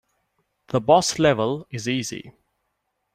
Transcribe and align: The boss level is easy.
The 0.69 0.81
boss 0.81 1.19
level 1.19 1.67
is 1.69 1.87
easy. 1.87 2.33